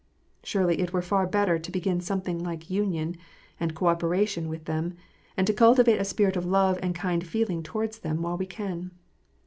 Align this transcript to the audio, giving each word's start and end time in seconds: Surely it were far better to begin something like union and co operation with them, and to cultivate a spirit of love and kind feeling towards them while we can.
Surely 0.41 0.79
it 0.79 0.91
were 0.93 1.01
far 1.03 1.27
better 1.27 1.59
to 1.59 1.71
begin 1.71 2.01
something 2.01 2.43
like 2.43 2.71
union 2.71 3.15
and 3.59 3.75
co 3.75 3.85
operation 3.85 4.49
with 4.49 4.65
them, 4.65 4.95
and 5.37 5.45
to 5.45 5.53
cultivate 5.53 5.99
a 5.99 6.03
spirit 6.03 6.35
of 6.35 6.43
love 6.43 6.79
and 6.81 6.95
kind 6.95 7.23
feeling 7.27 7.61
towards 7.61 7.99
them 7.99 8.23
while 8.23 8.35
we 8.35 8.47
can. 8.47 8.89